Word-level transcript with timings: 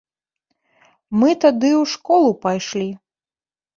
Мы 1.23 1.29
тады 1.43 1.71
ў 1.81 1.93
школу 1.93 2.29
пайшлі. 2.47 2.87